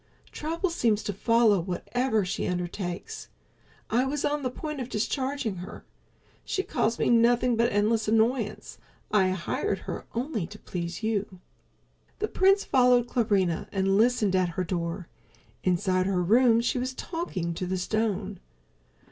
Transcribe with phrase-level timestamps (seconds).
[0.31, 3.27] Trouble seems to follow whatever she undertakes.
[3.91, 5.85] I was on the point of discharging her.
[6.43, 8.79] She's caused me nothing but endless annoyance.
[9.11, 11.39] I hired her only to please you."
[12.17, 15.07] The prince followed Clarinha and listened at her door.
[15.63, 18.39] Inside her room she was talking to the stone.